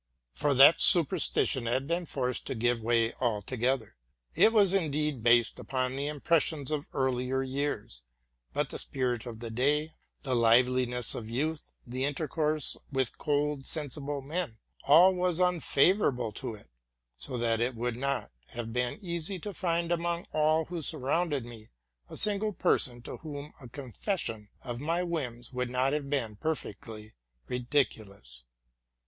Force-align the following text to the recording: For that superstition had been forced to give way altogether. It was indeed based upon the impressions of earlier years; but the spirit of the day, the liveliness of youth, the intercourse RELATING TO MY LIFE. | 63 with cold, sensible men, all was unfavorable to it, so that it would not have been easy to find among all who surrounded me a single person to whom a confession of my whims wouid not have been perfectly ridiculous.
For 0.33 0.55
that 0.55 0.81
superstition 0.81 1.67
had 1.67 1.85
been 1.85 2.07
forced 2.07 2.47
to 2.47 2.55
give 2.55 2.81
way 2.81 3.13
altogether. 3.19 3.97
It 4.33 4.51
was 4.51 4.73
indeed 4.73 5.21
based 5.21 5.59
upon 5.59 5.95
the 5.95 6.07
impressions 6.07 6.71
of 6.71 6.89
earlier 6.91 7.43
years; 7.43 8.01
but 8.51 8.71
the 8.71 8.79
spirit 8.79 9.27
of 9.27 9.41
the 9.41 9.51
day, 9.51 9.91
the 10.23 10.33
liveliness 10.33 11.13
of 11.13 11.29
youth, 11.29 11.71
the 11.85 12.03
intercourse 12.03 12.75
RELATING 12.91 12.91
TO 12.91 12.97
MY 12.97 12.99
LIFE. 12.99 13.07
| 13.07 13.07
63 13.07 13.13
with 13.13 13.17
cold, 13.19 13.65
sensible 13.67 14.21
men, 14.23 14.57
all 14.87 15.13
was 15.13 15.39
unfavorable 15.39 16.31
to 16.31 16.55
it, 16.55 16.69
so 17.15 17.37
that 17.37 17.61
it 17.61 17.75
would 17.75 17.95
not 17.95 18.31
have 18.47 18.73
been 18.73 18.97
easy 19.03 19.37
to 19.37 19.53
find 19.53 19.91
among 19.91 20.25
all 20.33 20.65
who 20.65 20.81
surrounded 20.81 21.45
me 21.45 21.69
a 22.09 22.17
single 22.17 22.53
person 22.53 23.03
to 23.03 23.17
whom 23.17 23.53
a 23.61 23.69
confession 23.69 24.49
of 24.63 24.79
my 24.79 25.03
whims 25.03 25.51
wouid 25.51 25.69
not 25.69 25.93
have 25.93 26.09
been 26.09 26.35
perfectly 26.37 27.13
ridiculous. 27.47 28.45